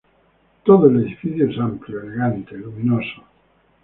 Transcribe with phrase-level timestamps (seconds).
[0.65, 3.23] Todo el edificio es amplio, elegante, luminoso.